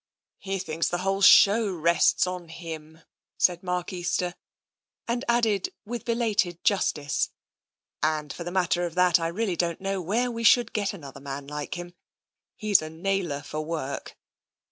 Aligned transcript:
"He 0.49 0.57
thinks 0.57 0.89
the 0.89 0.97
whole 1.05 1.21
show 1.21 1.71
rests 1.71 2.25
on 2.25 2.47
him," 2.47 3.03
said 3.37 3.61
Mark 3.61 3.93
Easter, 3.93 4.33
and 5.07 5.23
added 5.27 5.71
with 5.85 6.05
belated 6.05 6.63
justice," 6.63 7.29
And 8.01 8.33
for 8.33 8.43
the 8.43 8.49
matter 8.49 8.87
of 8.87 8.95
that, 8.95 9.19
I 9.19 9.27
really 9.27 9.55
don't 9.55 9.79
know 9.79 10.01
where 10.01 10.31
we 10.31 10.43
should 10.43 10.73
get 10.73 10.93
another 10.95 11.19
man 11.21 11.45
like 11.45 11.77
him. 11.77 11.93
He's 12.55 12.81
a 12.81 12.89
nailer 12.89 13.43
for 13.43 13.61
work." 13.63 14.17